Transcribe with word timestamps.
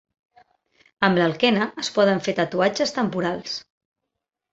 Amb 1.07 1.19
l'alquena 1.21 1.67
es 1.83 1.91
poden 1.97 2.21
fer 2.29 2.35
tatuatges 2.39 2.95
temporals. 2.97 3.55